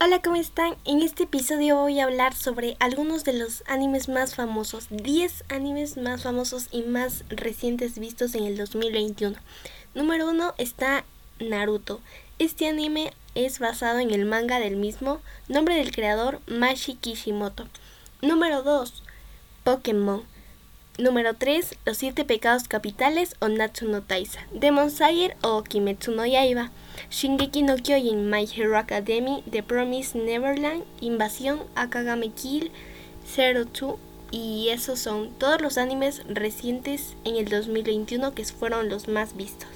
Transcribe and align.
Hola, 0.00 0.22
¿cómo 0.22 0.36
están? 0.36 0.76
En 0.84 1.02
este 1.02 1.24
episodio 1.24 1.74
voy 1.74 1.98
a 1.98 2.04
hablar 2.04 2.32
sobre 2.32 2.76
algunos 2.78 3.24
de 3.24 3.32
los 3.32 3.64
animes 3.66 4.08
más 4.08 4.36
famosos, 4.36 4.86
10 4.90 5.42
animes 5.48 5.96
más 5.96 6.22
famosos 6.22 6.68
y 6.70 6.82
más 6.82 7.24
recientes 7.30 7.98
vistos 7.98 8.36
en 8.36 8.44
el 8.44 8.56
2021. 8.56 9.36
Número 9.96 10.30
1 10.30 10.54
está 10.56 11.04
Naruto. 11.40 12.00
Este 12.38 12.68
anime 12.68 13.12
es 13.34 13.58
basado 13.58 13.98
en 13.98 14.12
el 14.12 14.24
manga 14.24 14.60
del 14.60 14.76
mismo, 14.76 15.20
nombre 15.48 15.74
del 15.74 15.90
creador 15.90 16.42
Mashi 16.46 16.94
Kishimoto. 16.94 17.66
Número 18.22 18.62
2, 18.62 19.02
Pokémon. 19.64 20.22
Número 20.98 21.32
3, 21.34 21.76
Los 21.86 21.98
Siete 21.98 22.24
Pecados 22.24 22.66
Capitales 22.66 23.36
o 23.38 23.46
Natsu 23.46 23.86
no 23.86 24.02
Taisa, 24.02 24.40
Demon 24.52 24.90
Slayer 24.90 25.36
o 25.42 25.62
Kimetsu 25.62 26.10
no 26.10 26.26
Yaiba, 26.26 26.72
Shingeki 27.08 27.62
no 27.62 27.76
Kyojin, 27.76 28.28
My 28.28 28.48
Hero 28.52 28.76
Academy, 28.76 29.44
The 29.48 29.62
Promise 29.62 30.18
Neverland, 30.18 30.82
Invasión, 31.00 31.60
Akagame 31.76 32.32
Kill, 32.32 32.72
Zero 33.24 33.64
Two 33.64 33.96
y 34.32 34.70
esos 34.70 34.98
son 34.98 35.30
todos 35.38 35.60
los 35.62 35.78
animes 35.78 36.24
recientes 36.28 37.14
en 37.24 37.36
el 37.36 37.48
2021 37.48 38.34
que 38.34 38.44
fueron 38.44 38.88
los 38.88 39.06
más 39.06 39.36
vistos. 39.36 39.67